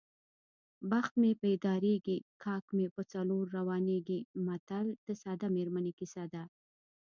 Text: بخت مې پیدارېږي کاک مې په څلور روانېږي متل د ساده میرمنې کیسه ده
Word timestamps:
بخت 0.91 1.13
مې 1.21 1.31
پیدارېږي 1.43 2.17
کاک 2.43 2.65
مې 2.75 2.87
په 2.95 3.01
څلور 3.13 3.43
روانېږي 3.57 4.19
متل 4.45 4.87
د 5.05 5.07
ساده 5.21 5.47
میرمنې 5.55 5.91
کیسه 5.99 6.23
ده 6.33 6.43